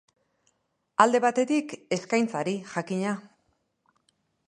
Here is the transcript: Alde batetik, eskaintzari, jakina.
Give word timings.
Alde 1.05 1.21
batetik, 1.27 1.77
eskaintzari, 1.99 2.59
jakina. 2.75 3.17